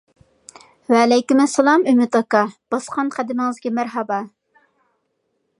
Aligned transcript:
ۋەئەلەيكۇم 0.93 1.43
ئەسسالام 1.43 1.85
ئۈمىد 1.93 2.19
ئاكا، 2.21 2.43
باسقان 2.75 3.15
قەدىمىڭىزگە 3.19 3.77
مەرھابا! 3.81 4.19